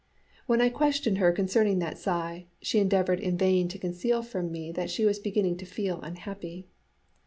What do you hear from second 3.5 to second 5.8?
to conceal from me that she was beginning to